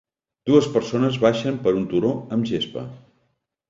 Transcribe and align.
Dues 0.51 0.69
persones 0.77 1.21
baixen 1.25 1.61
per 1.69 1.77
un 1.83 1.87
turó 1.95 2.13
amb 2.37 2.53
gespa 2.55 2.91